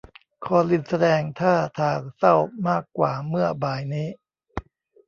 [0.45, 2.35] คอลินแสดงท่าทางเศร้า
[2.67, 4.09] มากกว่าเมื่อบ่ายนี้